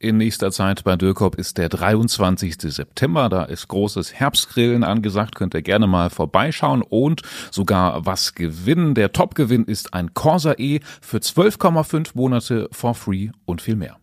[0.00, 2.56] in nächster Zeit bei Dürkop ist der 23.
[2.60, 3.28] September.
[3.28, 5.34] Da ist großes Herbstgrillen angesagt.
[5.34, 8.94] Könnt ihr gerne mal vorbeischauen und sogar was gewinnen.
[8.94, 13.96] Der Topgewinn ist ein Corsa E für 12,5 Monate for free und viel mehr.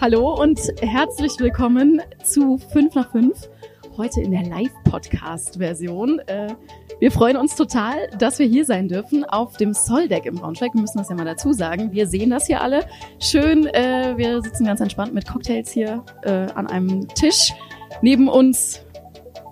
[0.00, 3.48] Hallo und herzlich willkommen zu 5 nach 5
[3.96, 6.18] heute in der Live-Podcast-Version.
[6.26, 6.54] Äh,
[6.98, 10.72] wir freuen uns total, dass wir hier sein dürfen auf dem Soldeck im Braunschweig.
[10.72, 11.92] Wir müssen das ja mal dazu sagen.
[11.92, 12.86] Wir sehen das hier alle.
[13.18, 17.52] Schön, äh, wir sitzen ganz entspannt mit Cocktails hier äh, an einem Tisch.
[18.00, 18.80] Neben uns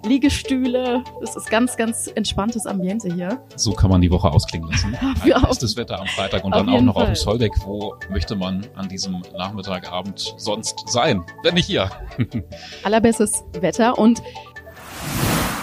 [0.04, 1.02] Liegestühle.
[1.22, 3.42] Es ist ganz, ganz entspanntes Ambiente hier.
[3.56, 4.96] So kann man die Woche ausklingen lassen.
[5.24, 7.04] Ja, bestes Wetter am Freitag und dann auch noch Fall.
[7.04, 7.52] auf dem Soldeck.
[7.64, 11.90] Wo möchte man an diesem Nachmittagabend sonst sein, wenn nicht hier?
[12.84, 14.22] Allerbestes Wetter und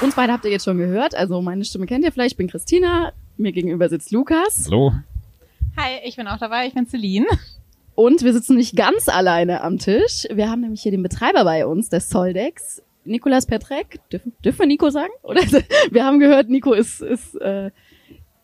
[0.01, 1.15] uns beide habt ihr jetzt schon gehört.
[1.15, 2.33] Also meine Stimme kennt ihr vielleicht.
[2.33, 3.13] Ich bin Christina.
[3.37, 4.65] Mir gegenüber sitzt Lukas.
[4.65, 4.93] Hallo.
[5.77, 6.67] Hi, ich bin auch dabei.
[6.67, 7.27] Ich bin Celine.
[7.95, 10.27] Und wir sitzen nicht ganz alleine am Tisch.
[10.31, 12.81] Wir haben nämlich hier den Betreiber bei uns des Soldecks.
[13.03, 15.11] Nikolas Petrek, dürfen, dürfen wir Nico sagen?
[15.23, 15.41] Oder
[15.91, 17.71] wir haben gehört, Nico ist, ist äh,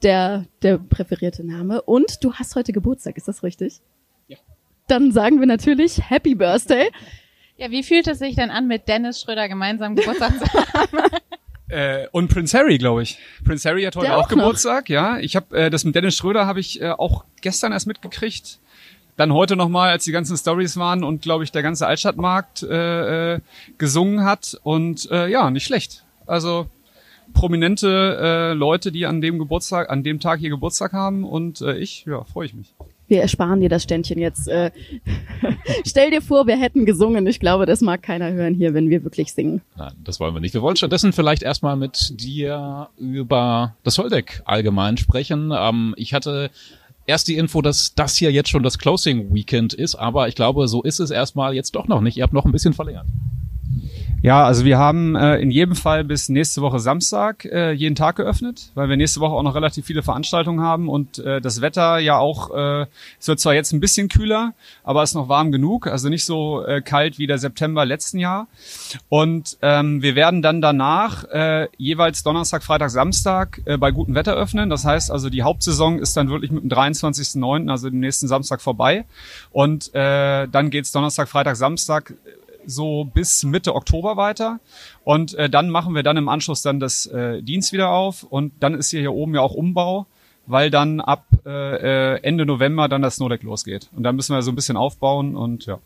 [0.03, 1.81] der, der präferierte Name.
[1.81, 3.81] Und du hast heute Geburtstag, ist das richtig?
[4.27, 4.37] Ja.
[4.87, 6.89] Dann sagen wir natürlich Happy Birthday.
[7.57, 10.99] Ja, wie fühlt es sich denn an, mit Dennis Schröder gemeinsam Geburtstag zu haben?
[11.69, 13.17] Äh, und Prince Harry, glaube ich.
[13.43, 15.17] Prince Harry hat heute auch, auch Geburtstag, ja.
[15.19, 18.59] Ich habe äh, das mit Dennis Schröder habe ich äh, auch gestern erst mitgekriegt
[19.17, 23.33] dann heute nochmal, als die ganzen Stories waren und glaube ich der ganze Altstadtmarkt äh,
[23.33, 23.39] äh,
[23.77, 26.05] gesungen hat und äh, ja, nicht schlecht.
[26.27, 26.67] Also
[27.33, 31.77] prominente äh, Leute, die an dem Geburtstag, an dem Tag hier Geburtstag haben und äh,
[31.77, 32.73] ich, ja, freue ich mich.
[33.07, 34.47] Wir ersparen dir das Ständchen jetzt.
[34.47, 34.71] Äh,
[35.85, 37.25] stell dir vor, wir hätten gesungen.
[37.27, 39.61] Ich glaube, das mag keiner hören hier, wenn wir wirklich singen.
[39.77, 40.53] Nein, das wollen wir nicht.
[40.53, 45.51] Wir wollen stattdessen vielleicht erstmal mit dir über das Holdeck allgemein sprechen.
[45.55, 46.51] Ähm, ich hatte
[47.05, 50.67] erst die Info, dass das hier jetzt schon das Closing Weekend ist, aber ich glaube,
[50.67, 52.17] so ist es erstmal jetzt doch noch nicht.
[52.17, 53.07] Ihr habt noch ein bisschen verlängert.
[54.23, 58.15] Ja, also wir haben äh, in jedem Fall bis nächste Woche Samstag äh, jeden Tag
[58.15, 61.99] geöffnet, weil wir nächste Woche auch noch relativ viele Veranstaltungen haben und äh, das Wetter
[61.99, 62.87] ja auch, äh,
[63.19, 66.25] es wird zwar jetzt ein bisschen kühler, aber es ist noch warm genug, also nicht
[66.25, 68.47] so äh, kalt wie der September letzten Jahr.
[69.07, 74.33] Und ähm, wir werden dann danach äh, jeweils Donnerstag, Freitag, Samstag äh, bei gutem Wetter
[74.33, 74.71] öffnen.
[74.71, 78.61] Das heißt also, die Hauptsaison ist dann wirklich mit dem 23.09., also dem nächsten Samstag
[78.61, 79.05] vorbei.
[79.51, 82.15] Und äh, dann geht's Donnerstag, Freitag, Samstag
[82.67, 84.59] so bis Mitte Oktober weiter.
[85.03, 88.23] Und äh, dann machen wir dann im Anschluss dann das äh, Dienst wieder auf.
[88.23, 90.05] Und dann ist hier, hier oben ja auch Umbau,
[90.45, 93.89] weil dann ab äh, äh Ende November dann das Snowdeck losgeht.
[93.95, 95.79] Und dann müssen wir so ein bisschen aufbauen und ja.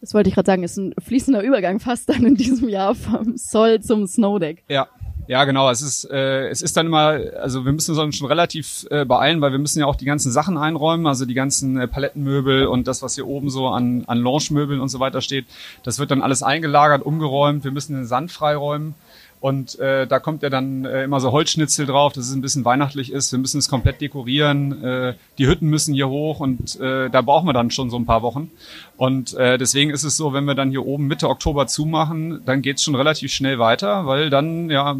[0.00, 3.38] Das wollte ich gerade sagen, ist ein fließender Übergang fast dann in diesem Jahr vom
[3.38, 4.62] Soll zum Snowdeck.
[4.68, 4.88] Ja,
[5.26, 5.70] ja, genau.
[5.70, 9.40] Es ist, äh, es ist dann immer, also wir müssen uns schon relativ äh, beeilen,
[9.40, 12.86] weil wir müssen ja auch die ganzen Sachen einräumen, also die ganzen äh, Palettenmöbel und
[12.86, 15.46] das, was hier oben so an, an Lounge-Möbeln und so weiter steht.
[15.82, 17.64] Das wird dann alles eingelagert, umgeräumt.
[17.64, 18.94] Wir müssen den Sand freiräumen.
[19.44, 22.64] Und äh, da kommt ja dann äh, immer so Holzschnitzel drauf, dass es ein bisschen
[22.64, 23.30] weihnachtlich ist.
[23.30, 24.82] Wir müssen es komplett dekorieren.
[24.82, 28.06] Äh, die Hütten müssen hier hoch und äh, da brauchen wir dann schon so ein
[28.06, 28.50] paar Wochen.
[28.96, 32.62] Und äh, deswegen ist es so, wenn wir dann hier oben Mitte Oktober zumachen, dann
[32.62, 34.96] geht's schon relativ schnell weiter, weil dann ja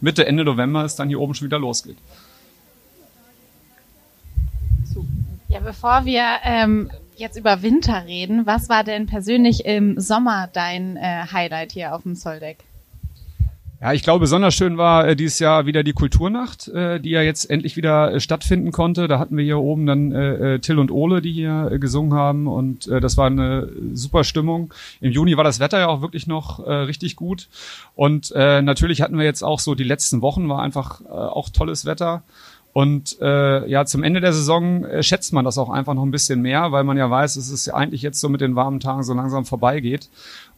[0.00, 1.98] Mitte, Ende November es dann hier oben schon wieder losgeht.
[5.48, 10.96] Ja, bevor wir ähm, jetzt über Winter reden, was war denn persönlich im Sommer dein
[10.96, 12.67] äh, Highlight hier auf dem Zolldeck?
[13.80, 17.22] Ja, ich glaube, besonders schön war äh, dieses Jahr wieder die Kulturnacht, äh, die ja
[17.22, 19.06] jetzt endlich wieder äh, stattfinden konnte.
[19.06, 22.12] Da hatten wir hier oben dann äh, äh Till und Ole, die hier äh, gesungen
[22.12, 24.74] haben und äh, das war eine super Stimmung.
[25.00, 27.48] Im Juni war das Wetter ja auch wirklich noch äh, richtig gut
[27.94, 31.48] und äh, natürlich hatten wir jetzt auch so die letzten Wochen war einfach äh, auch
[31.48, 32.24] tolles Wetter.
[32.72, 36.10] Und äh, ja, zum Ende der Saison äh, schätzt man das auch einfach noch ein
[36.10, 39.02] bisschen mehr, weil man ja weiß, dass es eigentlich jetzt so mit den warmen Tagen
[39.02, 40.08] so langsam vorbeigeht.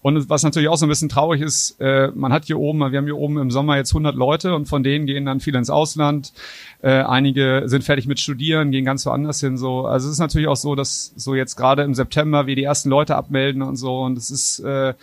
[0.03, 2.99] Und was natürlich auch so ein bisschen traurig ist, äh, man hat hier oben, wir
[2.99, 5.71] haben hier oben im Sommer jetzt 100 Leute und von denen gehen dann viele ins
[5.71, 6.33] Ausland.
[6.83, 9.57] Äh, einige sind fertig mit Studieren, gehen ganz woanders hin.
[9.59, 12.65] So, also es ist natürlich auch so, dass so jetzt gerade im September wir die
[12.65, 14.01] ersten Leute abmelden und so.
[14.01, 14.95] Und es ist äh,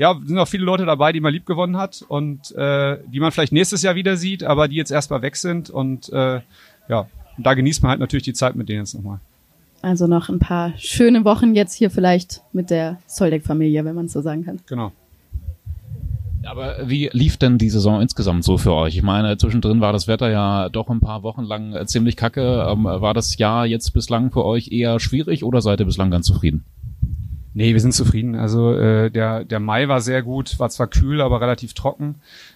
[0.00, 3.32] ja sind auch viele Leute dabei, die man lieb gewonnen hat und äh, die man
[3.32, 5.68] vielleicht nächstes Jahr wieder sieht, aber die jetzt erstmal weg sind.
[5.68, 6.40] Und äh,
[6.88, 7.06] ja,
[7.36, 9.20] da genießt man halt natürlich die Zeit mit denen jetzt nochmal.
[9.82, 14.12] Also noch ein paar schöne Wochen jetzt hier vielleicht mit der Soldeck-Familie, wenn man es
[14.12, 14.60] so sagen kann.
[14.66, 14.90] Genau.
[16.46, 18.96] Aber wie lief denn die Saison insgesamt so für euch?
[18.96, 22.66] Ich meine, zwischendrin war das Wetter ja doch ein paar Wochen lang äh, ziemlich kacke.
[22.70, 26.24] Ähm, war das Jahr jetzt bislang für euch eher schwierig oder seid ihr bislang ganz
[26.24, 26.64] zufrieden?
[27.60, 28.36] Nee, wir sind zufrieden.
[28.36, 32.14] Also äh, der, der Mai war sehr gut, war zwar kühl, aber relativ trocken.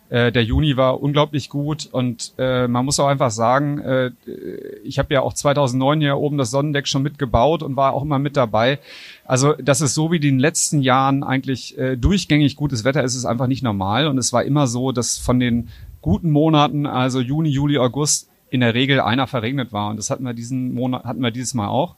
[0.09, 4.13] Äh, der Juni war unglaublich gut und äh, man muss auch einfach sagen, äh,
[4.83, 8.19] ich habe ja auch 2009 hier oben das Sonnendeck schon mitgebaut und war auch immer
[8.19, 8.79] mit dabei.
[9.27, 13.15] Also das ist so wie in den letzten Jahren eigentlich äh, durchgängig gutes Wetter ist
[13.15, 15.69] es einfach nicht normal und es war immer so, dass von den
[16.01, 20.25] guten Monaten, also Juni, Juli, August, in der Regel einer verregnet war und das hatten
[20.25, 21.97] wir diesen Monat hatten wir dieses Mal auch.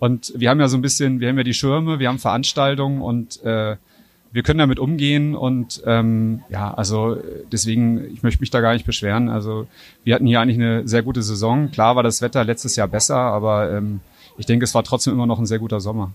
[0.00, 3.02] Und wir haben ja so ein bisschen, wir haben ja die Schirme, wir haben Veranstaltungen
[3.02, 3.76] und äh,
[4.32, 7.18] wir können damit umgehen und ähm, ja, also
[7.52, 9.28] deswegen, ich möchte mich da gar nicht beschweren.
[9.28, 9.66] Also
[10.02, 11.70] wir hatten hier eigentlich eine sehr gute Saison.
[11.70, 14.00] Klar war das Wetter letztes Jahr besser, aber ähm,
[14.38, 16.12] ich denke, es war trotzdem immer noch ein sehr guter Sommer.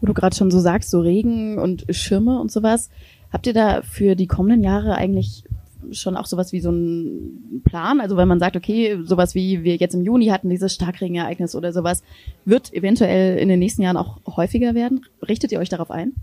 [0.00, 2.88] Wo du gerade schon so sagst, so Regen und Schirme und sowas,
[3.30, 5.44] habt ihr da für die kommenden Jahre eigentlich
[5.92, 8.00] schon auch sowas wie so ein Plan?
[8.00, 11.72] Also wenn man sagt, okay, sowas wie wir jetzt im Juni hatten, dieses Starkregenereignis oder
[11.72, 12.02] sowas,
[12.44, 15.04] wird eventuell in den nächsten Jahren auch häufiger werden.
[15.26, 16.14] Richtet ihr euch darauf ein?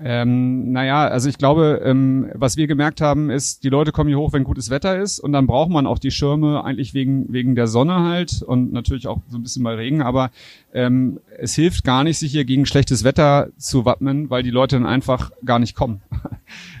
[0.00, 4.18] Ähm, naja, also ich glaube, ähm, was wir gemerkt haben, ist, die Leute kommen hier
[4.18, 7.56] hoch, wenn gutes Wetter ist und dann braucht man auch die Schirme eigentlich wegen, wegen
[7.56, 10.30] der Sonne halt und natürlich auch so ein bisschen bei Regen, aber
[10.72, 14.76] ähm, es hilft gar nicht, sich hier gegen schlechtes Wetter zu wappnen, weil die Leute
[14.76, 16.00] dann einfach gar nicht kommen.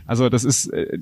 [0.06, 0.98] Also das ist äh,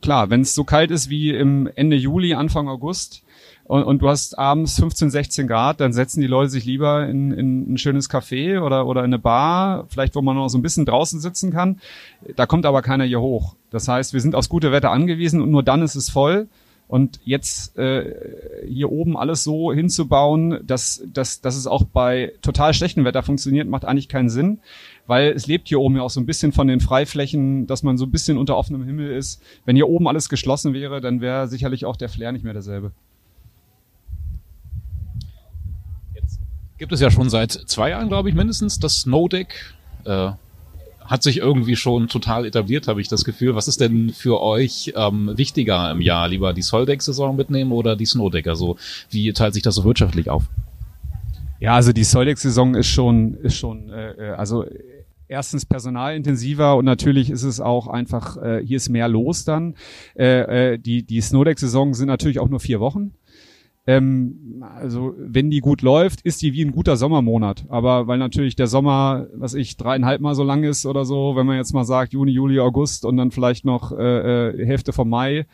[0.00, 3.24] klar, wenn es so kalt ist wie im Ende Juli, Anfang August
[3.64, 7.32] und, und du hast abends 15, 16 Grad, dann setzen die Leute sich lieber in,
[7.32, 10.62] in ein schönes Café oder, oder in eine Bar, vielleicht wo man noch so ein
[10.62, 11.80] bisschen draußen sitzen kann.
[12.36, 13.56] Da kommt aber keiner hier hoch.
[13.70, 16.48] Das heißt, wir sind aufs gute Wetter angewiesen und nur dann ist es voll.
[16.86, 18.14] Und jetzt äh,
[18.68, 23.66] hier oben alles so hinzubauen, dass, dass, dass es auch bei total schlechtem Wetter funktioniert,
[23.66, 24.60] macht eigentlich keinen Sinn
[25.06, 27.98] weil es lebt hier oben ja auch so ein bisschen von den Freiflächen, dass man
[27.98, 29.42] so ein bisschen unter offenem Himmel ist.
[29.64, 32.92] Wenn hier oben alles geschlossen wäre, dann wäre sicherlich auch der Flair nicht mehr derselbe.
[36.78, 39.74] Gibt es ja schon seit zwei Jahren, glaube ich, mindestens das Snowdeck.
[40.04, 40.32] Äh,
[41.04, 43.54] hat sich irgendwie schon total etabliert, habe ich das Gefühl.
[43.54, 46.28] Was ist denn für euch ähm, wichtiger im Jahr?
[46.28, 48.46] Lieber die Soldeck-Saison mitnehmen oder die Snowdeck?
[48.46, 48.76] Also
[49.10, 50.44] wie teilt sich das so wirtschaftlich auf?
[51.60, 54.64] Ja, also die Soldeck-Saison ist schon, ist schon, äh, äh also
[55.28, 59.74] erstens personalintensiver und natürlich ist es auch einfach, äh, hier ist mehr los dann.
[60.14, 63.12] Äh, äh, die die Snowdeck-Saison sind natürlich auch nur vier Wochen.
[63.86, 67.66] Ähm, also wenn die gut läuft, ist die wie ein guter Sommermonat.
[67.68, 71.46] Aber weil natürlich der Sommer, was ich, dreieinhalb Mal so lang ist oder so, wenn
[71.46, 75.10] man jetzt mal sagt Juni, Juli, August und dann vielleicht noch äh, äh, Hälfte vom
[75.10, 75.46] Mai.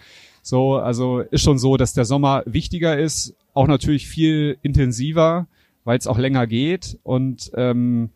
[0.43, 5.47] So, also ist schon so, dass der Sommer wichtiger ist, auch natürlich viel intensiver,
[5.85, 8.11] weil es auch länger geht und ähm,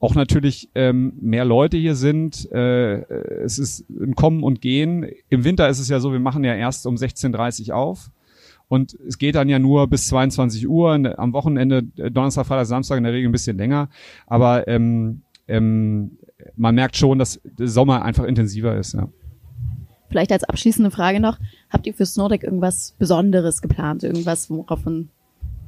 [0.00, 2.50] auch natürlich ähm, mehr Leute hier sind.
[2.52, 3.02] Äh,
[3.42, 5.06] es ist ein Kommen und Gehen.
[5.28, 8.10] Im Winter ist es ja so, wir machen ja erst um 16.30 Uhr auf.
[8.68, 12.98] Und es geht dann ja nur bis 22 Uhr, am Wochenende, äh, Donnerstag, Freitag, Samstag
[12.98, 13.88] in der Regel ein bisschen länger.
[14.26, 16.18] Aber ähm, ähm,
[16.56, 18.92] man merkt schon, dass der Sommer einfach intensiver ist.
[18.92, 19.08] Ja.
[20.08, 21.38] Vielleicht als abschließende Frage noch,
[21.70, 24.02] habt ihr für Snowdeck irgendwas Besonderes geplant?
[24.02, 25.08] Irgendwas, worauf man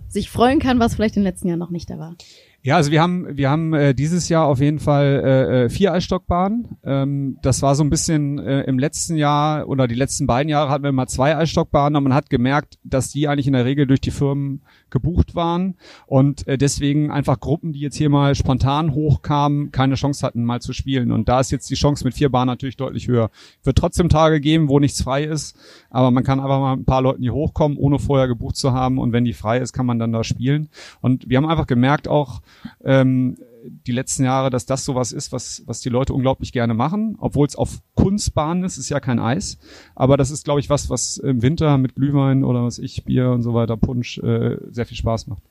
[0.08, 2.16] sich freuen kann, was vielleicht in den letzten Jahren noch nicht da war?
[2.62, 5.94] Ja, also wir haben wir haben äh, dieses Jahr auf jeden Fall äh, äh, vier
[5.94, 6.76] Eisstockbahnen.
[6.84, 10.70] Ähm, das war so ein bisschen äh, im letzten Jahr oder die letzten beiden Jahre
[10.70, 13.86] hatten wir mal zwei Eisstockbahnen, aber man hat gemerkt, dass die eigentlich in der Regel
[13.86, 18.94] durch die Firmen gebucht waren und äh, deswegen einfach Gruppen, die jetzt hier mal spontan
[18.94, 21.12] hochkamen, keine Chance hatten, mal zu spielen.
[21.12, 23.30] Und da ist jetzt die Chance mit vier Bahnen natürlich deutlich höher.
[23.62, 25.56] Wird trotzdem Tage geben, wo nichts frei ist,
[25.90, 28.98] aber man kann einfach mal ein paar Leuten hier hochkommen, ohne vorher gebucht zu haben.
[28.98, 30.68] Und wenn die frei ist, kann man dann da spielen.
[31.00, 32.42] Und wir haben einfach gemerkt auch,
[32.84, 37.16] ähm, die letzten Jahre, dass das sowas ist, was, was die Leute unglaublich gerne machen,
[37.18, 39.58] obwohl es auf Kunstbahnen ist, ist ja kein Eis.
[39.94, 43.30] Aber das ist, glaube ich, was, was im Winter mit Glühwein oder was ich, Bier
[43.30, 45.42] und so weiter, Punsch, äh, sehr viel Spaß macht.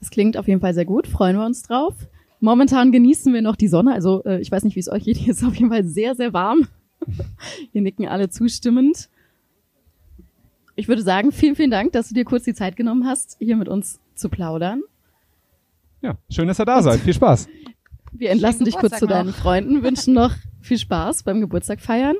[0.00, 1.94] Das klingt auf jeden Fall sehr gut, freuen wir uns drauf.
[2.40, 5.18] Momentan genießen wir noch die Sonne, also äh, ich weiß nicht, wie es euch geht,
[5.18, 6.66] hier ist auf jeden Fall sehr, sehr warm.
[7.72, 9.08] Hier nicken alle zustimmend.
[10.76, 13.56] Ich würde sagen, vielen, vielen Dank, dass du dir kurz die Zeit genommen hast, hier
[13.56, 14.82] mit uns zu plaudern.
[16.02, 17.00] Ja, schön, dass ihr da seid.
[17.00, 17.48] Viel Spaß.
[18.12, 22.16] Wir entlassen dich kurz zu deinen Freunden, wünschen noch viel Spaß beim Geburtstag feiern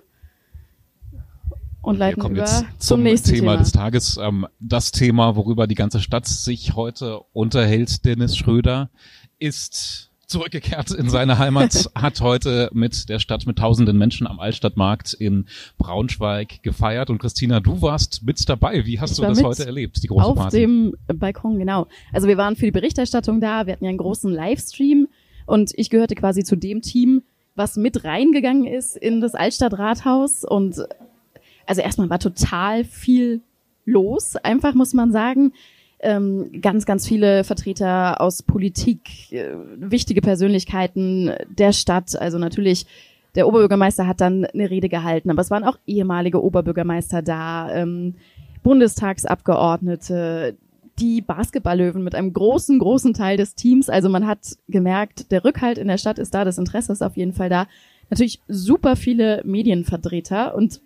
[1.82, 3.56] und leiten Wir kommen über jetzt zum zum nächsten Thema, Thema.
[3.56, 4.18] des Tages.
[4.18, 8.90] Ähm, das Thema, worüber die ganze Stadt sich heute unterhält, Dennis Schröder,
[9.38, 15.12] ist zurückgekehrt in seine Heimat, hat heute mit der Stadt mit tausenden Menschen am Altstadtmarkt
[15.12, 15.46] in
[15.76, 17.10] Braunschweig gefeiert.
[17.10, 18.86] Und Christina, du warst mit dabei.
[18.86, 20.58] Wie hast Ich du das heute erlebt, die große Auf Party?
[20.58, 21.86] dem Balkon, genau.
[22.12, 25.08] Also wir waren für die Berichterstattung da, wir hatten ja einen großen Livestream
[25.46, 27.22] und ich gehörte quasi zu dem Team,
[27.56, 30.76] was mit reingegangen ist in das Altstadtrathaus und
[31.66, 33.42] also erstmal war total viel
[33.84, 35.52] los, einfach muss man sagen.
[36.02, 42.16] Ähm, ganz, ganz viele Vertreter aus Politik, äh, wichtige Persönlichkeiten der Stadt.
[42.18, 42.86] Also natürlich,
[43.34, 48.14] der Oberbürgermeister hat dann eine Rede gehalten, aber es waren auch ehemalige Oberbürgermeister da, ähm,
[48.62, 50.56] Bundestagsabgeordnete,
[50.98, 53.88] die Basketballlöwen mit einem großen, großen Teil des Teams.
[53.88, 57.16] Also man hat gemerkt, der Rückhalt in der Stadt ist da, das Interesse ist auf
[57.16, 57.66] jeden Fall da.
[58.10, 60.80] Natürlich super viele Medienvertreter und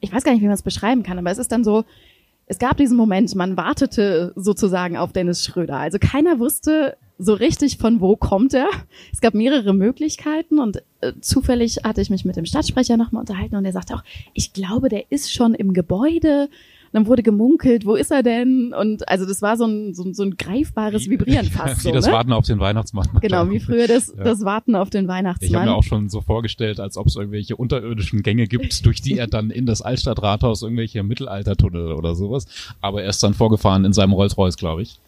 [0.00, 1.84] ich weiß gar nicht, wie man es beschreiben kann, aber es ist dann so,
[2.46, 5.78] es gab diesen Moment, man wartete sozusagen auf Dennis Schröder.
[5.78, 8.68] Also keiner wusste so richtig, von wo kommt er.
[9.12, 13.56] Es gab mehrere Möglichkeiten und äh, zufällig hatte ich mich mit dem Stadtsprecher nochmal unterhalten
[13.56, 16.48] und er sagte auch, ich glaube, der ist schon im Gebäude.
[16.96, 18.72] Dann wurde gemunkelt, wo ist er denn?
[18.72, 21.80] Und also das war so ein, so, ein- so ein greifbares Vibrieren fast.
[21.84, 22.12] Wie so, das ne?
[22.12, 23.06] Warten auf den Weihnachtsmann.
[23.20, 24.24] Genau, wie früher das, Ja.
[24.24, 25.64] das Warten auf den Ich habe Weihnachtsmann.
[25.66, 29.26] mir auch schon so vorgestellt, als ob es irgendwelche unterirdischen Gänge gibt, durch die er
[29.26, 32.46] dann in das Altstadtrathaus irgendwelche Mittelaltertunnel oder sowas.
[32.80, 34.98] Aber er ist dann vorgefahren in seinem Rolls-Royce, glaube ich.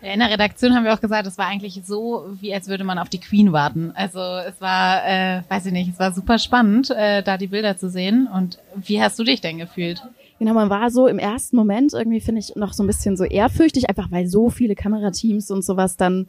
[0.00, 2.98] In der Redaktion haben wir auch gesagt, es war eigentlich so, wie als würde man
[2.98, 3.92] auf die Queen warten.
[3.94, 7.76] Also es war, äh, weiß ich nicht, es war super spannend, äh, da die Bilder
[7.76, 8.28] zu sehen.
[8.34, 10.00] Und wie hast du dich denn gefühlt?
[10.38, 13.24] Genau, man war so im ersten Moment irgendwie, finde ich, noch so ein bisschen so
[13.24, 16.28] ehrfürchtig, einfach weil so viele Kamerateams und sowas dann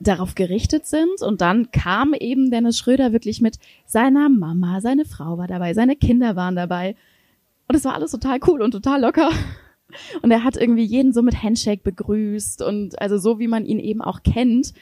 [0.00, 1.22] darauf gerichtet sind.
[1.22, 5.96] Und dann kam eben Dennis Schröder wirklich mit seiner Mama, seine Frau war dabei, seine
[5.96, 6.96] Kinder waren dabei.
[7.68, 9.30] Und es war alles total cool und total locker.
[10.22, 13.78] Und er hat irgendwie jeden so mit Handshake begrüßt und also so, wie man ihn
[13.78, 14.74] eben auch kennt.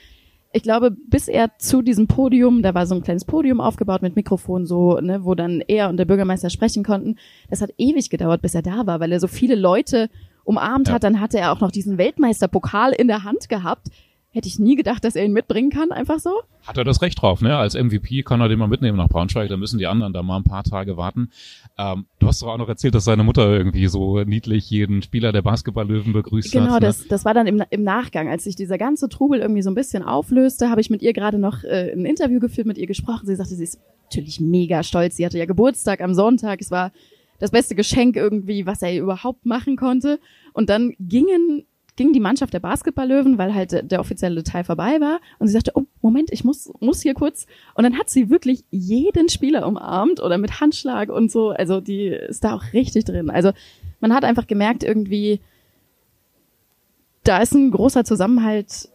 [0.56, 4.16] Ich glaube, bis er zu diesem Podium, da war so ein kleines Podium aufgebaut mit
[4.16, 7.16] Mikrofon so, ne, wo dann er und der Bürgermeister sprechen konnten.
[7.50, 10.08] Das hat ewig gedauert, bis er da war, weil er so viele Leute
[10.44, 10.94] umarmt Ja.
[10.94, 11.04] hat.
[11.04, 13.88] Dann hatte er auch noch diesen Weltmeisterpokal in der Hand gehabt.
[14.36, 16.42] Hätte ich nie gedacht, dass er ihn mitbringen kann, einfach so.
[16.66, 17.56] Hat er das Recht drauf, ne?
[17.56, 20.36] Als MVP kann er den mal mitnehmen nach Braunschweig, da müssen die anderen da mal
[20.36, 21.30] ein paar Tage warten.
[21.78, 25.32] Ähm, du hast doch auch noch erzählt, dass seine Mutter irgendwie so niedlich jeden Spieler
[25.32, 26.82] der Basketballlöwen begrüßt Genau, hat.
[26.82, 26.86] Ne?
[26.88, 29.74] das, das war dann im, im Nachgang, als sich dieser ganze Trubel irgendwie so ein
[29.74, 33.26] bisschen auflöste, habe ich mit ihr gerade noch äh, ein Interview geführt, mit ihr gesprochen.
[33.26, 35.16] Sie sagte, sie ist natürlich mega stolz.
[35.16, 36.60] Sie hatte ja Geburtstag am Sonntag.
[36.60, 36.92] Es war
[37.38, 40.20] das beste Geschenk irgendwie, was er überhaupt machen konnte.
[40.52, 41.64] Und dann gingen
[41.96, 45.20] ging die Mannschaft der Basketballlöwen, weil halt der, offizielle Teil vorbei war.
[45.38, 47.46] Und sie sagte, oh, Moment, ich muss, muss hier kurz.
[47.74, 51.50] Und dann hat sie wirklich jeden Spieler umarmt oder mit Handschlag und so.
[51.50, 53.30] Also die ist da auch richtig drin.
[53.30, 53.52] Also
[54.00, 55.40] man hat einfach gemerkt, irgendwie,
[57.24, 58.90] da ist ein großer Zusammenhalt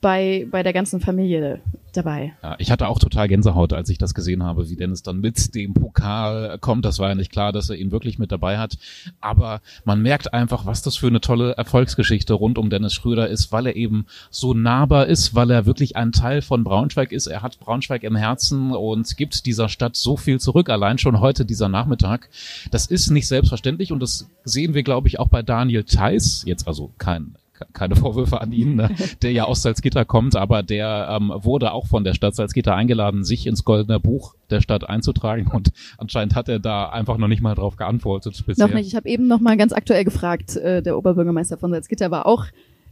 [0.00, 1.60] bei, bei der ganzen Familie
[1.92, 2.34] dabei.
[2.42, 5.54] Ja, ich hatte auch total Gänsehaut, als ich das gesehen habe, wie Dennis dann mit
[5.54, 6.84] dem Pokal kommt.
[6.84, 8.78] Das war ja nicht klar, dass er ihn wirklich mit dabei hat.
[9.20, 13.52] Aber man merkt einfach, was das für eine tolle Erfolgsgeschichte rund um Dennis Schröder ist,
[13.52, 17.26] weil er eben so nahbar ist, weil er wirklich ein Teil von Braunschweig ist.
[17.26, 20.70] Er hat Braunschweig im Herzen und gibt dieser Stadt so viel zurück.
[20.70, 22.28] Allein schon heute dieser Nachmittag.
[22.70, 26.44] Das ist nicht selbstverständlich und das sehen wir, glaube ich, auch bei Daniel Theiss.
[26.46, 27.34] Jetzt also kein
[27.72, 28.90] keine Vorwürfe an ihn, ne,
[29.22, 33.24] der ja aus Salzgitter kommt, aber der ähm, wurde auch von der Stadt Salzgitter eingeladen,
[33.24, 37.42] sich ins Goldene Buch der Stadt einzutragen und anscheinend hat er da einfach noch nicht
[37.42, 38.66] mal drauf geantwortet bisher.
[38.66, 38.86] Noch nicht.
[38.86, 40.56] Ich habe eben noch mal ganz aktuell gefragt.
[40.56, 42.46] Äh, der Oberbürgermeister von Salzgitter war auch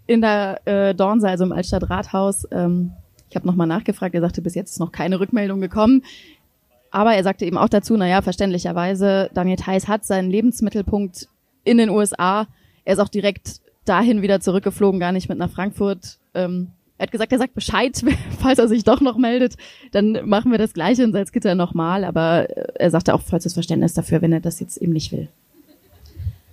[0.06, 2.46] in der äh, Dornse, also im Altstadtrathaus.
[2.50, 2.92] Ähm,
[3.28, 4.14] ich habe noch mal nachgefragt.
[4.14, 6.02] Er sagte, bis jetzt ist noch keine Rückmeldung gekommen.
[6.90, 11.28] Aber er sagte eben auch dazu, naja, verständlicherweise, Daniel Theiss hat seinen Lebensmittelpunkt
[11.64, 12.46] in den USA.
[12.84, 16.18] Er ist auch direkt dahin wieder zurückgeflogen, gar nicht mit nach Frankfurt.
[16.35, 16.68] Ähm,
[16.99, 18.00] er hat gesagt, er sagt Bescheid,
[18.40, 19.57] falls er sich doch noch meldet.
[19.92, 22.04] Dann machen wir das Gleiche in Salzgitter nochmal.
[22.04, 25.28] Aber äh, er sagte auch vollstes Verständnis dafür, wenn er das jetzt eben nicht will.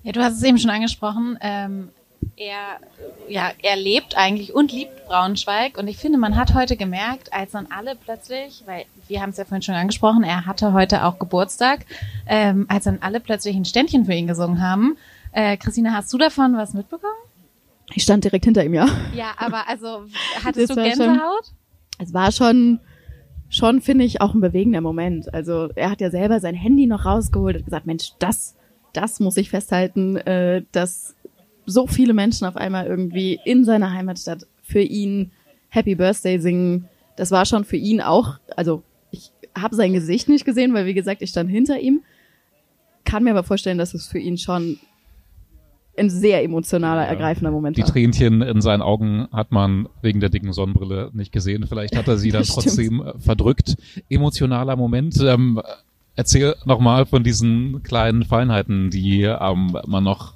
[0.04, 1.38] Ja, du hast es eben schon angesprochen.
[1.42, 1.90] Ähm,
[2.38, 2.80] er,
[3.28, 5.78] ja, er lebt eigentlich und liebt Braunschweig.
[5.78, 9.38] Und ich finde, man hat heute gemerkt, als dann alle plötzlich, weil wir haben es
[9.38, 11.86] ja vorhin schon angesprochen, er hatte heute auch Geburtstag,
[12.28, 14.98] ähm, als dann alle plötzlich ein Ständchen für ihn gesungen haben.
[15.38, 17.12] Äh, Christina, hast du davon was mitbekommen?
[17.94, 18.88] Ich stand direkt hinter ihm, ja.
[19.14, 20.06] Ja, aber also
[20.46, 21.52] hattest du war schon- Gänsehaut?
[22.00, 22.80] Es war schon,
[23.50, 25.34] schon finde ich, auch ein bewegender Moment.
[25.34, 28.56] Also er hat ja selber sein Handy noch rausgeholt und gesagt, Mensch, das,
[28.94, 31.16] das muss ich festhalten, äh, dass
[31.66, 35.32] so viele Menschen auf einmal irgendwie in seiner Heimatstadt für ihn
[35.68, 36.88] Happy Birthday singen.
[37.18, 40.94] Das war schon für ihn auch, also ich habe sein Gesicht nicht gesehen, weil wie
[40.94, 42.04] gesagt, ich stand hinter ihm.
[43.04, 44.80] Kann mir aber vorstellen, dass es für ihn schon
[45.98, 47.90] ein sehr emotionaler, ergreifender Moment Die war.
[47.90, 51.66] Tränchen in seinen Augen hat man wegen der dicken Sonnenbrille nicht gesehen.
[51.68, 53.76] Vielleicht hat er sie dann trotzdem äh, verdrückt.
[54.10, 55.20] Emotionaler Moment.
[55.22, 55.62] Ähm,
[56.16, 60.34] erzähl nochmal von diesen kleinen Feinheiten, die ähm, man noch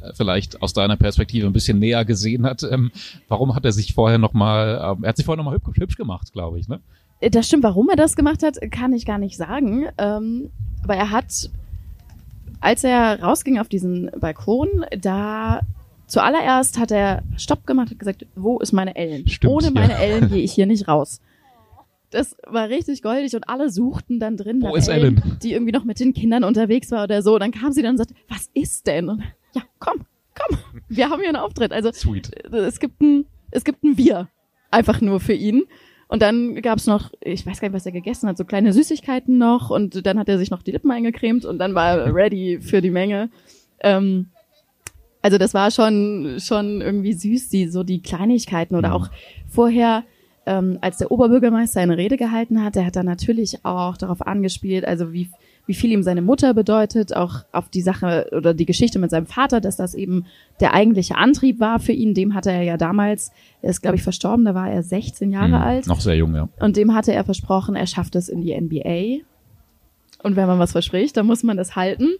[0.00, 2.62] äh, vielleicht aus deiner Perspektive ein bisschen näher gesehen hat.
[2.62, 2.90] Ähm,
[3.28, 6.32] warum hat er sich vorher nochmal, ähm, er hat sich vorher nochmal hübsch, hübsch gemacht,
[6.32, 6.80] glaube ich, ne?
[7.20, 9.86] Äh, das stimmt, warum er das gemacht hat, kann ich gar nicht sagen.
[9.98, 10.50] Ähm,
[10.82, 11.50] aber er hat
[12.60, 15.60] als er rausging auf diesen Balkon, da
[16.06, 19.26] zuallererst hat er Stopp gemacht, hat gesagt, wo ist meine Ellen?
[19.28, 19.98] Stimmt, Ohne meine ja.
[19.98, 21.20] Ellen gehe ich hier nicht raus.
[22.10, 25.72] Das war richtig goldig und alle suchten dann drin, wo ist Ellen, Ellen, die irgendwie
[25.72, 27.34] noch mit den Kindern unterwegs war oder so.
[27.34, 29.08] Und dann kam sie dann und sagte, was ist denn?
[29.08, 29.22] Und
[29.54, 30.58] ja, komm, komm,
[30.88, 31.72] wir haben hier einen Auftritt.
[31.72, 32.30] Also Sweet.
[32.52, 34.28] es gibt ein, es gibt ein Wir
[34.70, 35.64] einfach nur für ihn.
[36.08, 39.38] Und dann gab's noch, ich weiß gar nicht, was er gegessen hat, so kleine Süßigkeiten
[39.38, 42.60] noch und dann hat er sich noch die Lippen eingecremt und dann war er ready
[42.60, 43.28] für die Menge.
[43.80, 44.28] Ähm,
[45.20, 48.94] also das war schon schon irgendwie süß, die so die Kleinigkeiten oder mhm.
[48.94, 49.08] auch
[49.48, 50.04] vorher
[50.46, 54.84] ähm, als der Oberbürgermeister eine Rede gehalten hat, der hat dann natürlich auch darauf angespielt,
[54.84, 55.28] also wie
[55.66, 59.26] wie viel ihm seine Mutter bedeutet, auch auf die Sache oder die Geschichte mit seinem
[59.26, 60.26] Vater, dass das eben
[60.60, 62.14] der eigentliche Antrieb war für ihn.
[62.14, 63.32] Dem hatte er ja damals,
[63.62, 65.86] er ist glaube ich verstorben, da war er 16 Jahre mhm, alt.
[65.88, 66.48] Noch sehr jung, ja.
[66.60, 69.24] Und dem hatte er versprochen, er schafft es in die NBA.
[70.22, 72.14] Und wenn man was verspricht, dann muss man das halten.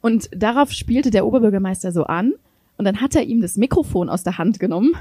[0.00, 2.32] Und darauf spielte der Oberbürgermeister so an.
[2.76, 4.92] Und dann hat er ihm das Mikrofon aus der Hand genommen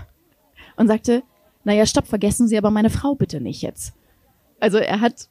[0.76, 1.24] und sagte,
[1.64, 3.94] naja, stopp, vergessen Sie aber meine Frau bitte nicht jetzt.
[4.60, 5.30] Also er hat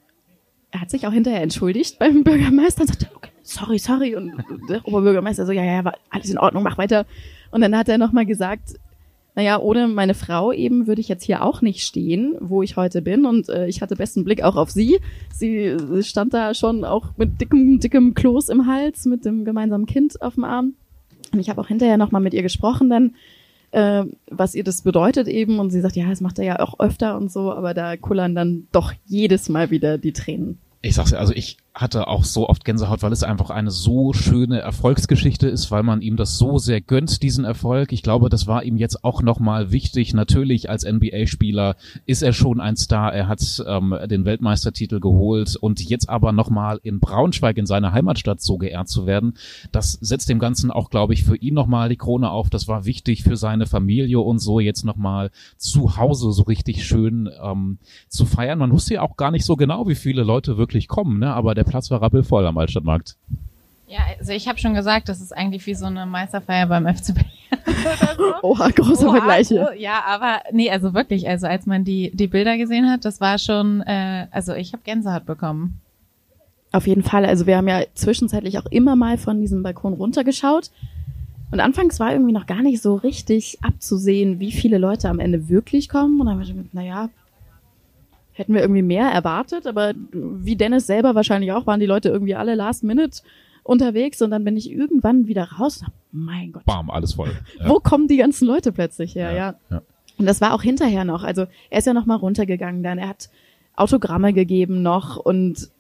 [0.72, 4.16] er hat sich auch hinterher entschuldigt beim Bürgermeister und sagte, okay, sorry, sorry.
[4.16, 4.32] Und
[4.68, 7.06] der Oberbürgermeister so, ja, ja, war alles in Ordnung, mach weiter.
[7.50, 8.74] Und dann hat er nochmal gesagt,
[9.34, 13.02] naja, ohne meine Frau eben würde ich jetzt hier auch nicht stehen, wo ich heute
[13.02, 13.26] bin.
[13.26, 14.98] Und äh, ich hatte besten Blick auch auf sie.
[15.32, 20.20] Sie stand da schon auch mit dickem, dickem Kloß im Hals, mit dem gemeinsamen Kind
[20.20, 20.74] auf dem Arm.
[21.32, 23.14] Und ich habe auch hinterher nochmal mit ihr gesprochen dann,
[23.72, 25.58] äh, was ihr das bedeutet eben.
[25.58, 28.34] Und sie sagt, ja, das macht er ja auch öfter und so, aber da kullern
[28.34, 30.58] dann doch jedes Mal wieder die Tränen.
[30.82, 34.12] Ich sag's ja, also ich hatte auch so oft Gänsehaut, weil es einfach eine so
[34.12, 37.92] schöne Erfolgsgeschichte ist, weil man ihm das so sehr gönnt, diesen Erfolg.
[37.92, 40.12] Ich glaube, das war ihm jetzt auch nochmal wichtig.
[40.12, 43.14] Natürlich als NBA-Spieler ist er schon ein Star.
[43.14, 48.42] Er hat ähm, den Weltmeistertitel geholt und jetzt aber nochmal in Braunschweig, in seiner Heimatstadt,
[48.42, 49.34] so geehrt zu werden,
[49.70, 52.50] das setzt dem Ganzen auch, glaube ich, für ihn nochmal die Krone auf.
[52.50, 57.30] Das war wichtig für seine Familie und so jetzt nochmal zu Hause so richtig schön
[57.42, 58.58] ähm, zu feiern.
[58.58, 61.32] Man wusste ja auch gar nicht so genau, wie viele Leute wirklich kommen, ne?
[61.32, 63.16] aber der Platz war rappelvoll am Altstadtmarkt.
[63.86, 67.14] Ja, also ich habe schon gesagt, das ist eigentlich wie so eine Meisterfeier beim FC
[67.14, 67.28] Bayern.
[68.16, 68.34] so.
[68.42, 69.68] Oha, große Oha, Vergleiche.
[69.70, 73.20] Oh, ja, aber nee, also wirklich, also als man die die Bilder gesehen hat, das
[73.20, 75.80] war schon, äh, also ich habe Gänsehaut bekommen.
[76.72, 77.26] Auf jeden Fall.
[77.26, 80.70] Also wir haben ja zwischenzeitlich auch immer mal von diesem Balkon runtergeschaut.
[81.50, 85.50] Und anfangs war irgendwie noch gar nicht so richtig abzusehen, wie viele Leute am Ende
[85.50, 86.18] wirklich kommen.
[86.18, 87.10] Und dann haben wir gedacht, naja,
[88.32, 92.34] hätten wir irgendwie mehr erwartet, aber wie Dennis selber wahrscheinlich auch, waren die Leute irgendwie
[92.34, 93.22] alle last minute
[93.62, 95.84] unterwegs und dann bin ich irgendwann wieder raus.
[96.10, 96.64] Mein Gott.
[96.64, 97.30] Bam, alles voll.
[97.58, 97.68] Ja.
[97.68, 99.32] Wo kommen die ganzen Leute plötzlich her?
[99.32, 99.82] Ja, ja.
[100.18, 101.22] Und das war auch hinterher noch.
[101.22, 102.98] Also er ist ja noch mal runtergegangen dann.
[102.98, 103.30] Er hat
[103.76, 105.70] Autogramme gegeben noch und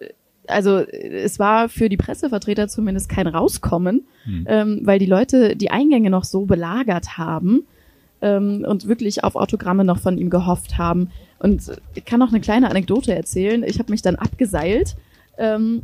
[0.00, 0.08] äh,
[0.46, 4.46] also es war für die Pressevertreter zumindest kein Rauskommen, hm.
[4.48, 7.64] ähm, weil die Leute die Eingänge noch so belagert haben
[8.20, 11.10] ähm, und wirklich auf Autogramme noch von ihm gehofft haben.
[11.40, 13.64] Und ich kann noch eine kleine Anekdote erzählen.
[13.64, 14.94] Ich habe mich dann abgeseilt
[15.38, 15.82] ähm,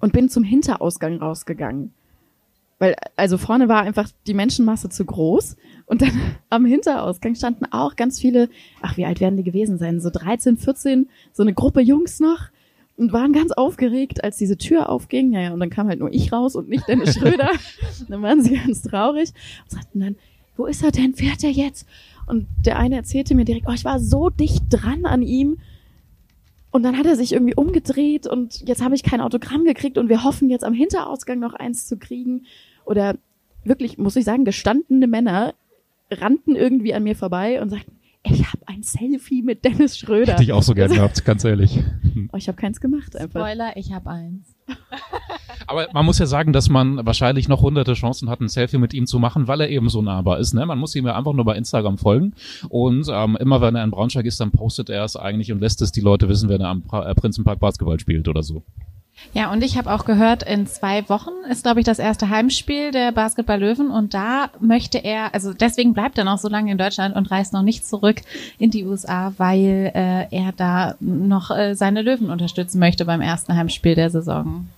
[0.00, 1.92] und bin zum Hinterausgang rausgegangen.
[2.78, 5.56] Weil, also vorne war einfach die Menschenmasse zu groß.
[5.86, 6.12] Und dann
[6.50, 8.50] am Hinterausgang standen auch ganz viele,
[8.82, 10.00] ach, wie alt werden die gewesen sein?
[10.00, 12.50] So 13, 14, so eine Gruppe Jungs noch
[12.96, 15.30] und waren ganz aufgeregt, als diese Tür aufging.
[15.30, 17.50] Naja, und dann kam halt nur ich raus und nicht Dennis Schröder.
[18.08, 19.30] dann waren sie ganz traurig
[19.64, 20.16] und sagten dann,
[20.56, 21.14] wo ist er denn?
[21.14, 21.86] Fährt er jetzt?
[22.26, 25.58] Und der eine erzählte mir direkt, oh, ich war so dicht dran an ihm.
[26.70, 30.08] Und dann hat er sich irgendwie umgedreht und jetzt habe ich kein Autogramm gekriegt und
[30.08, 32.46] wir hoffen jetzt am Hinterausgang noch eins zu kriegen.
[32.84, 33.16] Oder
[33.62, 35.54] wirklich, muss ich sagen, gestandene Männer
[36.10, 37.92] rannten irgendwie an mir vorbei und sagten,
[38.24, 40.32] ich habe ein Selfie mit Dennis Schröder.
[40.32, 41.78] Hätte ich auch so gern gehabt, ganz ehrlich.
[42.32, 43.40] Oh, ich habe keins gemacht einfach.
[43.40, 44.56] Spoiler, ich habe eins.
[45.66, 48.92] Aber man muss ja sagen, dass man wahrscheinlich noch hunderte Chancen hat, ein Selfie mit
[48.92, 50.52] ihm zu machen, weil er eben so nahbar ist.
[50.52, 50.66] Ne?
[50.66, 52.34] Man muss ihm ja einfach nur bei Instagram folgen
[52.68, 55.80] und ähm, immer wenn er in Braunschweig ist, dann postet er es eigentlich und lässt
[55.82, 58.64] es die Leute wissen, wenn er am pra äh, Prinzenpark Basketball spielt oder so.
[59.32, 62.90] Ja, und ich habe auch gehört, in zwei Wochen ist, glaube ich, das erste Heimspiel
[62.90, 66.78] der Basketball Löwen und da möchte er, also deswegen bleibt er noch so lange in
[66.78, 68.22] Deutschland und reist noch nicht zurück
[68.58, 73.54] in die USA, weil äh, er da noch äh, seine Löwen unterstützen möchte beim ersten
[73.54, 74.68] Heimspiel der Saison.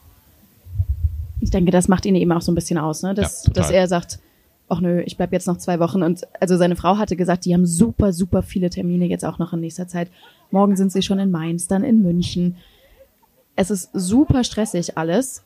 [1.41, 3.15] Ich denke, das macht ihn eben auch so ein bisschen aus, ne?
[3.15, 4.21] dass, Ja, dass er sagt,
[4.69, 6.03] ach nö, ich bleib jetzt noch zwei Wochen.
[6.03, 9.53] Und also seine Frau hatte gesagt, die haben super, super viele Termine jetzt auch noch
[9.53, 10.11] in nächster Zeit.
[10.51, 12.57] Morgen sind sie schon in Mainz, dann in München.
[13.57, 15.45] Es ist super stressig alles.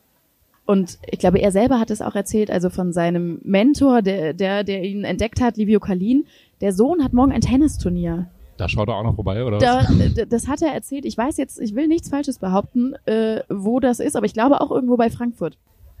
[0.65, 4.63] Und ich glaube, er selber hat es auch erzählt, also von seinem Mentor, der, der,
[4.63, 6.25] der ihn entdeckt hat, Livio Kalin.
[6.61, 8.27] Der Sohn hat morgen ein Tennisturnier.
[8.57, 10.15] Da schaut er auch noch vorbei, oder was?
[10.15, 11.05] Da, das hat er erzählt.
[11.05, 14.61] Ich weiß jetzt, ich will nichts Falsches behaupten, äh, wo das ist, aber ich glaube
[14.61, 15.57] auch irgendwo bei Frankfurt.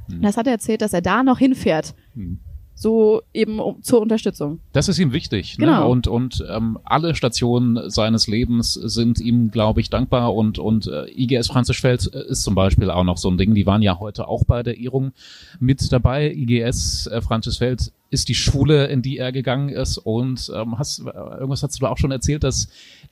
[0.07, 0.21] Hm.
[0.21, 1.95] Das hat er erzählt, dass er da noch hinfährt.
[2.13, 2.39] Hm.
[2.81, 4.59] So eben um, zur Unterstützung.
[4.73, 5.59] Das ist ihm wichtig.
[5.59, 5.67] Ne?
[5.67, 5.91] Genau.
[5.91, 10.33] Und, und ähm, alle Stationen seines Lebens sind ihm, glaube ich, dankbar.
[10.33, 13.53] Und, und äh, IGS Franzischfeld äh, ist zum Beispiel auch noch so ein Ding.
[13.53, 15.11] Die waren ja heute auch bei der Ehrung
[15.59, 16.33] mit dabei.
[16.33, 19.97] IGS äh, Franzischfeld ist die Schule, in die er gegangen ist.
[19.97, 22.67] Und ähm, hast, äh, irgendwas hast du da auch schon erzählt, dass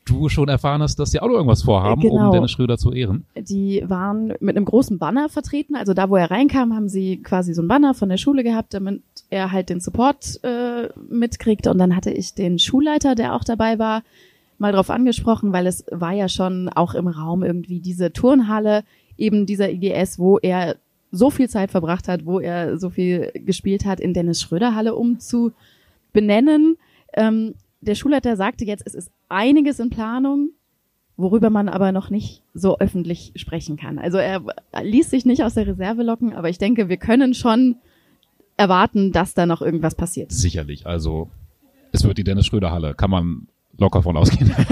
[0.05, 2.27] du schon erfahren hast, dass die auch noch irgendwas vorhaben, Genau.
[2.27, 3.25] um Dennis Schröder zu ehren.
[3.35, 5.75] Die waren mit einem großen Banner vertreten.
[5.75, 8.73] Also da, wo er reinkam, haben sie quasi so ein Banner von der Schule gehabt,
[8.73, 11.71] damit er halt den Support äh, mitkriegte.
[11.71, 14.03] Und dann hatte ich den Schulleiter, der auch dabei war,
[14.57, 18.83] mal drauf angesprochen, weil es war ja schon auch im Raum irgendwie diese Turnhalle,
[19.17, 20.75] eben dieser IGS, wo er
[21.11, 24.95] so viel Zeit verbracht hat, wo er so viel gespielt hat, in Dennis Schröder Halle
[24.95, 26.77] umzubenennen.
[27.13, 30.49] Ähm, der Schulleiter sagte jetzt, es ist einiges in Planung,
[31.17, 33.99] worüber man aber noch nicht so öffentlich sprechen kann.
[33.99, 34.43] Also er
[34.81, 37.75] ließ sich nicht aus der Reserve locken, aber ich denke, wir können schon
[38.57, 40.31] erwarten, dass da noch irgendwas passiert.
[40.31, 40.85] Sicherlich.
[40.85, 41.29] Also
[41.91, 42.93] es wird die Dennis Schröder Halle.
[42.93, 44.53] Kann man locker von ausgehen.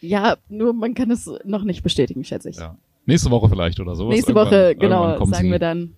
[0.00, 2.56] Ja, nur man kann es noch nicht bestätigen, schätze ich.
[2.56, 2.76] ja.
[3.06, 4.08] Nächste Woche vielleicht oder so.
[4.08, 5.94] Nächste Woche, genau, sagen wir dann,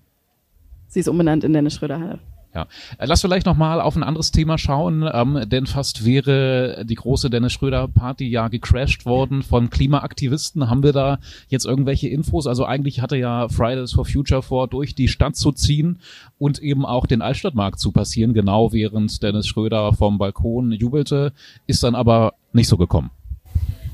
[0.88, 2.18] sie ist umbenannt in Dennis Schröder Halle.
[2.56, 2.66] Ja.
[2.96, 6.94] Äh, Lass vielleicht noch mal auf ein anderes Thema schauen, ähm, denn fast wäre die
[6.94, 10.70] große Dennis Schröder Party ja gecrashed worden von Klimaaktivisten.
[10.70, 12.46] Haben wir da jetzt irgendwelche Infos?
[12.46, 16.00] Also eigentlich hatte ja Fridays for Future vor, durch die Stadt zu ziehen
[16.38, 21.34] und eben auch den Altstadtmarkt zu passieren, genau während Dennis Schröder vom Balkon jubelte,
[21.66, 23.10] ist dann aber nicht so gekommen.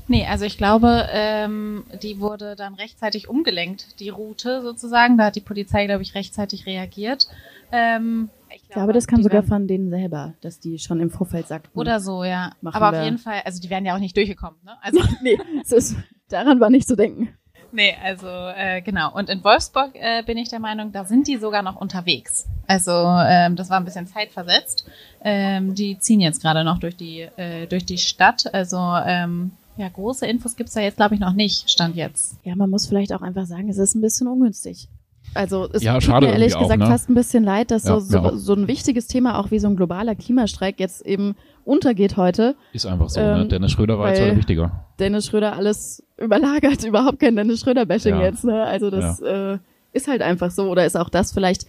[0.07, 5.17] Nee, also ich glaube, ähm, die wurde dann rechtzeitig umgelenkt, die Route sozusagen.
[5.17, 7.27] Da hat die Polizei, glaube ich, rechtzeitig reagiert.
[7.71, 11.47] Ähm, Ich glaube, das kam sogar werden- von denen selber, dass die schon im Vorfeld
[11.47, 11.77] sagten.
[11.79, 12.51] Oder so, ja.
[12.63, 12.99] Aber wir.
[12.99, 14.73] auf jeden Fall, also die wären ja auch nicht durchgekommen, ne?
[14.81, 15.95] Also nee, ist,
[16.29, 17.29] daran war nicht zu denken.
[17.71, 19.11] Nee, also äh, genau.
[19.15, 22.45] Und in Wolfsburg äh, bin ich der Meinung, da sind die sogar noch unterwegs.
[22.67, 24.85] Also ähm, das war ein bisschen zeitversetzt.
[25.23, 28.53] Ähm, die ziehen jetzt gerade noch durch die äh, durch die Stadt.
[28.53, 31.69] Also ähm, ja, große Infos gibt's da jetzt, glaube ich, noch nicht.
[31.69, 32.37] Stand jetzt.
[32.43, 34.87] Ja, man muss vielleicht auch einfach sagen, es ist ein bisschen ungünstig.
[35.35, 36.85] Also es Ja, tut schade mir ehrlich irgendwie auch, gesagt ne?
[36.87, 39.67] fast ein bisschen leid, dass Ja, so, so, so ein wichtiges Thema auch wie so
[39.67, 42.55] ein globaler Klimastreik jetzt eben untergeht heute.
[42.71, 43.19] Ist einfach so.
[43.19, 43.41] ne?
[43.41, 44.85] Ähm, Dennis Schröder war jetzt halt wichtiger.
[44.99, 48.21] Dennis Schröder alles überlagert, überhaupt kein Dennis Schröder-Bashing Ja.
[48.21, 48.43] jetzt.
[48.43, 48.63] Ne?
[48.63, 49.57] Also das äh,
[49.91, 50.69] ist halt einfach so.
[50.69, 51.65] Oder ist auch das vielleicht,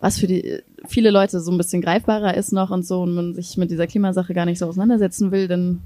[0.00, 3.34] was für die viele Leute so ein bisschen greifbarer ist noch und so und man
[3.34, 5.82] sich mit dieser Klimasache gar nicht so auseinandersetzen will, dann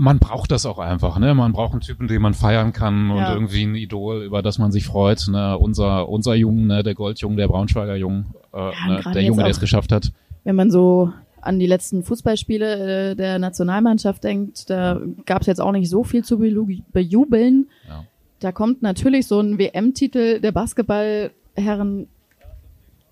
[0.00, 1.34] Man braucht das auch einfach, ne?
[1.34, 3.34] Man braucht einen Typen, den man feiern kann und Ja.
[3.34, 5.26] irgendwie ein Idol, über das man sich freut.
[5.28, 5.58] Ne?
[5.58, 6.84] Unser, unser Jungen, ne?
[6.84, 9.12] der Goldjung, der Braunschweiger Jung, äh, und ne?
[9.12, 10.12] der Junge, der es geschafft hat.
[10.44, 15.60] wenn man so an die letzten Fußballspiele äh, der Nationalmannschaft denkt, da gab es jetzt
[15.60, 17.66] auch nicht so viel zu bejubeln.
[17.88, 18.04] Ja.
[18.38, 22.06] Da kommt natürlich so ein WM-Titel der Basketballherren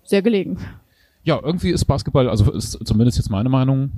[0.03, 0.57] sehr gelegen.
[1.23, 3.91] Ja, irgendwie ist Basketball, also ist zumindest jetzt meine Meinung,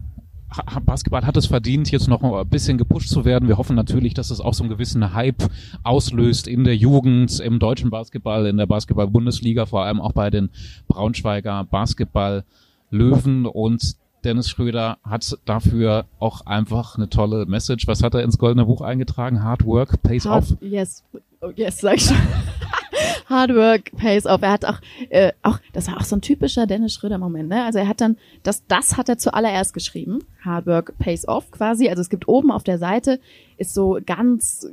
[0.86, 3.48] Basketball hat es verdient, jetzt noch ein bisschen gepusht zu werden.
[3.48, 5.44] Wir hoffen natürlich, dass es auch so einen gewissen Hype
[5.84, 10.50] auslöst in der Jugend, im deutschen Basketball, in der Basketball-Bundesliga, vor allem auch bei den
[10.88, 17.88] Braunschweiger Basketball-Löwen und Dennis Schröder hat dafür auch einfach eine tolle Message.
[17.88, 19.44] Was hat er ins Goldene Buch eingetragen?
[19.44, 20.50] Hard Work pays off.
[20.50, 21.04] Hard, yes,
[21.42, 22.18] oh, yes, sag ich schon.
[23.26, 24.42] Hard work pays off.
[24.42, 27.64] Er hat auch, äh, auch, das war auch so ein typischer Dennis Schröder-Moment, ne?
[27.64, 30.20] Also er hat dann, das, das hat er zuallererst geschrieben.
[30.44, 31.90] Hard work pays off quasi.
[31.90, 33.20] Also es gibt oben auf der Seite,
[33.58, 34.68] ist so ganz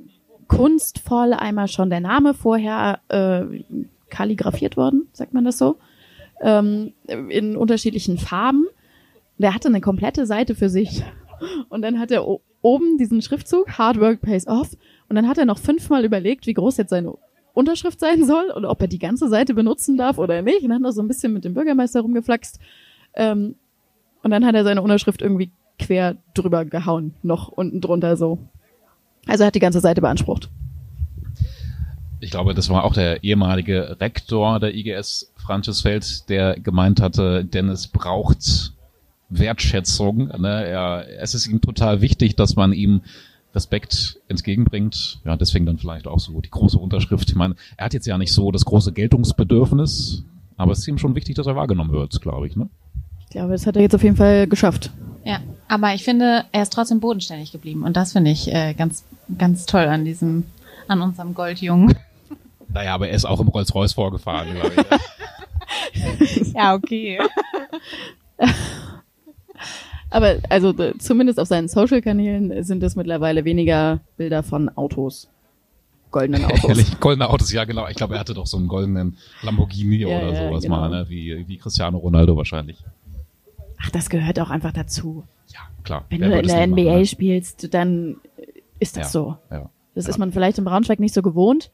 [0.49, 3.45] kunstvoll einmal schon der Name vorher äh,
[4.11, 5.77] kalligrafiert worden, sagt man das so,
[6.41, 8.67] ähm, in unterschiedlichen Farben.
[9.39, 11.03] Der hatte eine komplette Seite für sich.
[11.69, 12.27] Und dann hat er
[12.63, 14.77] oben diesen Schriftzug, Hard Work Pays Off.
[15.09, 17.15] Und dann hat er noch fünfmal überlegt, wie groß jetzt seine
[17.57, 20.63] Unterschrift sein soll und ob er die ganze Seite benutzen darf oder nicht.
[20.63, 22.61] Und dann hat er so ein bisschen mit dem Bürgermeister rumgeflaxt.
[23.15, 23.55] Ähm,
[24.23, 28.39] und dann hat er seine Unterschrift irgendwie quer drüber gehauen, noch unten drunter so.
[29.27, 30.51] Also er hat die ganze Seite beansprucht.
[32.21, 37.89] Ich glaube, das war auch der ehemalige Rektor der IGS Francisfeld, der gemeint hatte, Dennis
[37.89, 38.73] braucht
[39.31, 40.29] Wertschätzung.
[40.39, 40.67] Ne?
[40.67, 43.01] Er, es ist ihm total wichtig, dass man ihm
[43.57, 45.19] Respekt entgegenbringt.
[45.25, 47.29] Ja, deswegen dann vielleicht auch so die große Unterschrift.
[47.31, 50.23] Ich meine, er hat jetzt ja nicht so das große Geltungsbedürfnis,
[50.57, 52.55] aber es ist ihm schon wichtig, dass er wahrgenommen wird, glaube ich.
[52.55, 52.69] Ne?
[53.25, 54.91] Ich glaube, das hat er jetzt auf jeden Fall geschafft.
[55.25, 59.05] Ja, aber ich finde, er ist trotzdem bodenständig geblieben und das finde ich äh, ganz,
[59.37, 60.45] ganz toll an diesem,
[60.87, 61.97] an unserem Goldjungen.
[62.69, 64.87] Naja, aber er ist auch im Rolls-Royce vorgefahren, glaube
[65.95, 66.53] ich.
[66.53, 67.19] ja, okay.
[70.17, 75.29] Aber also d- zumindest auf seinen Social-Kanälen sind es mittlerweile weniger Bilder von Autos.
[76.11, 76.65] Goldenen Autos.
[76.65, 77.87] Ehrlich, goldene Autos, ja genau.
[77.89, 80.77] Ich glaube, er hatte doch so einen goldenen Lamborghini Ja, oder ja, sowas genau.
[80.77, 81.07] mal, ne?
[81.09, 82.79] wie, wie Cristiano Ronaldo wahrscheinlich.
[83.83, 85.25] Ach, das gehört auch einfach dazu.
[85.53, 86.05] Ja, klar.
[86.09, 87.07] Wenn Wer du in der NBA machen, ne?
[87.07, 88.17] spielst, dann
[88.79, 89.11] ist das Ja.
[89.11, 89.37] so.
[89.51, 89.69] Ja.
[89.95, 91.71] Das ist man vielleicht in Braunschweig nicht so gewohnt.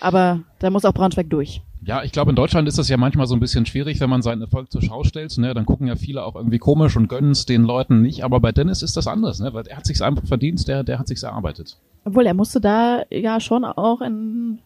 [0.00, 1.62] Aber da muss auch Braunschweig durch.
[1.82, 4.20] Ja, ich glaube, in Deutschland ist das ja manchmal so ein bisschen schwierig, wenn man
[4.20, 5.36] seinen Erfolg zur Schau stellt.
[5.38, 5.54] Ne?
[5.54, 8.24] Dann gucken ja viele auch irgendwie komisch und gönnen es den Leuten nicht.
[8.24, 9.54] Aber bei Dennis ist das anders, ne?
[9.54, 11.78] weil er hat sich's einfach verdient, der, der hat sich's erarbeitet.
[12.04, 14.58] Obwohl, er musste da ja schon auch in,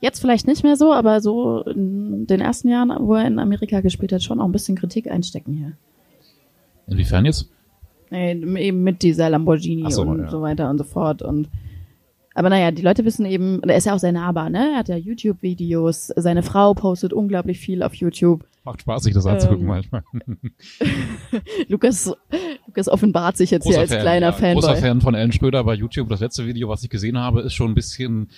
[0.00, 3.80] jetzt vielleicht nicht mehr so, aber so in den ersten Jahren, wo er in Amerika
[3.80, 5.72] gespielt hat, schon auch ein bisschen Kritik einstecken hier.
[6.86, 7.48] Inwiefern jetzt?
[8.10, 10.30] Nee, eben mit dieser Lamborghini so, und ja.
[10.30, 11.22] so weiter und so fort.
[11.22, 11.48] Und
[12.34, 14.72] aber naja, die Leute wissen eben, er ist ja auch sehr nahbar, ne?
[14.72, 18.44] Er hat ja YouTube-Videos, seine Frau postet unglaublich viel auf YouTube.
[18.64, 20.04] Macht Spaß, sich das anzugucken Ähm, manchmal.
[21.68, 22.14] Lukas,
[22.66, 24.62] Lukas offenbart sich jetzt hier als kleiner ja, Fanboy.
[24.62, 26.08] Großer Fan von Ellen Schröder bei YouTube.
[26.08, 28.28] Das letzte Video, was ich gesehen habe, ist schon ein bisschen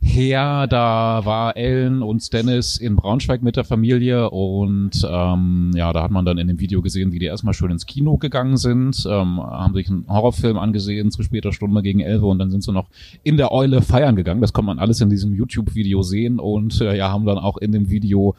[0.00, 0.66] her.
[0.68, 6.10] Da war Ellen und Dennis in Braunschweig mit der Familie und ähm, ja, da hat
[6.10, 9.40] man dann in dem Video gesehen, wie die erstmal schön ins Kino gegangen sind, ähm,
[9.40, 12.88] haben sich einen Horrorfilm angesehen zu später Stunde gegen Elfe und dann sind sie noch
[13.22, 14.40] in der Eule feiern gegangen.
[14.40, 17.72] Das kann man alles in diesem YouTube-Video sehen und äh, ja, haben dann auch in
[17.72, 18.34] dem Video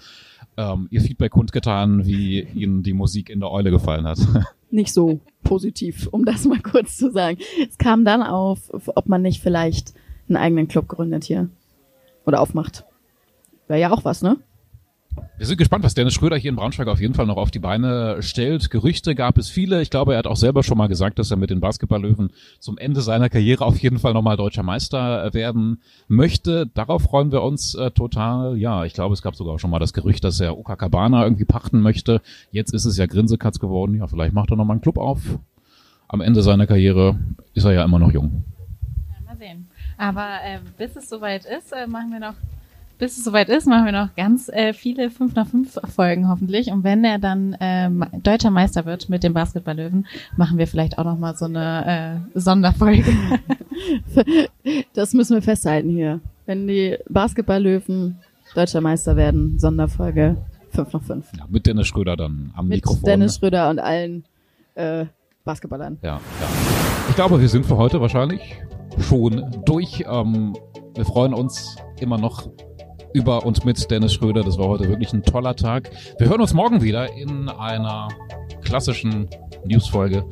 [0.57, 4.19] ähm, ihr Feedback kundgetan, wie ihnen die Musik in der Eule gefallen hat.
[4.71, 7.39] Nicht so positiv, um das mal kurz zu sagen.
[7.67, 9.95] Es kam dann auf, ob man nicht vielleicht
[10.29, 11.49] einen eigenen Club gründet hier.
[12.25, 12.85] Oder aufmacht.
[13.67, 14.37] Wäre ja auch was, ne?
[15.37, 17.59] Wir sind gespannt, was Dennis Schröder hier in Braunschweig auf jeden Fall noch auf die
[17.59, 18.69] Beine stellt.
[18.69, 19.81] Gerüchte gab es viele.
[19.81, 22.77] Ich glaube, er hat auch selber schon mal gesagt, dass er mit den Basketballlöwen zum
[22.77, 26.67] Ende seiner Karriere auf jeden Fall nochmal deutscher Meister werden möchte.
[26.67, 28.57] Darauf freuen wir uns äh, total.
[28.57, 31.45] Ja, ich glaube, es gab sogar schon mal das Gerücht, dass er Oka Cabana irgendwie
[31.45, 32.21] pachten möchte.
[32.51, 33.95] Jetzt ist es ja Grinsekatz geworden.
[33.95, 35.21] Ja, vielleicht macht er nochmal einen Club auf.
[36.07, 37.17] Am Ende seiner Karriere
[37.53, 38.43] ist er ja immer noch jung.
[39.99, 42.35] Aber äh, bis es soweit ist, äh, machen wir noch,
[42.97, 46.71] bis es soweit ist, machen wir noch ganz äh, viele 5 nach 5 Folgen hoffentlich.
[46.71, 50.07] Und wenn er dann ähm, deutscher Meister wird mit dem Basketballlöwen,
[50.37, 53.05] machen wir vielleicht auch noch mal so eine äh, Sonderfolge.
[54.93, 56.19] Das müssen wir festhalten hier.
[56.45, 58.17] Wenn die Basketballlöwen
[58.53, 60.35] deutscher Meister werden, Sonderfolge
[60.71, 61.31] 5 nach 5.
[61.37, 63.05] Ja, mit Dennis Schröder dann am Mit Mikrofon.
[63.05, 64.25] Dennis Schröder und allen
[64.75, 65.05] äh,
[65.45, 65.97] Basketballern.
[66.01, 66.19] Ja, ja.
[67.07, 68.57] Ich glaube, wir sind für heute wahrscheinlich
[68.99, 70.03] schon durch.
[70.09, 70.55] Ähm,
[70.95, 72.49] wir freuen uns immer noch
[73.13, 74.43] über und mit Dennis Schröder.
[74.43, 75.89] Das war heute wirklich ein toller Tag.
[76.17, 78.09] Wir hören uns morgen wieder in einer
[78.63, 79.27] klassischen
[79.65, 80.25] Newsfolge.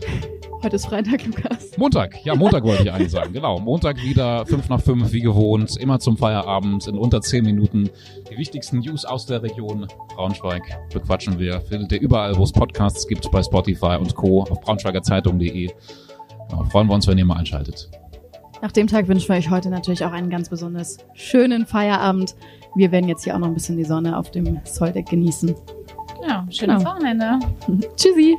[0.64, 1.78] Heute ist Freitag, Lukas.
[1.78, 3.32] Montag, ja, Montag wollte ich eigentlich sagen.
[3.32, 7.90] Genau, Montag wieder 5 nach 5, wie gewohnt, immer zum Feierabend in unter 10 Minuten.
[8.32, 11.62] Die wichtigsten News aus der Region Braunschweig bequatschen wir.
[11.62, 14.44] Findet ihr überall, wo es Podcasts gibt, bei Spotify und Co.
[14.44, 15.70] auf braunschweigerzeitung.de.
[16.52, 17.92] Ja, freuen wir uns, wenn ihr mal einschaltet.
[18.62, 22.36] Nach dem Tag wünschen wir euch heute natürlich auch einen ganz besonders schönen Feierabend.
[22.76, 25.54] Wir werden jetzt hier auch noch ein bisschen die Sonne auf dem Soldeck genießen.
[26.28, 26.92] Ja, schönes genau.
[26.92, 27.40] Wochenende.
[27.96, 28.36] Tschüssi.